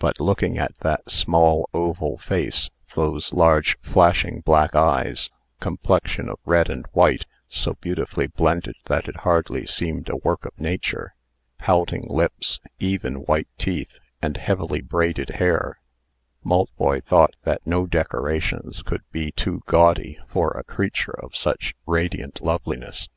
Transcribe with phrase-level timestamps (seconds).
[0.00, 6.68] But, looking at that small, oval face, those large, flashing black eyes, complexion of red
[6.68, 11.14] and white, so beautifully blended that it hardly seemed a work of nature,
[11.58, 15.78] pouting lips, even, white teeth, and heavily braided hair,
[16.42, 22.40] Maltboy thought that no decorations could be too gaudy for a creature of such radiant
[22.42, 23.08] loveliness.